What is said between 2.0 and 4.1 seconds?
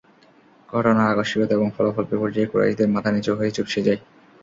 বিপর্যয়ে কুরাইশদের মাথা নীচু হয়ে চুপসে যায়।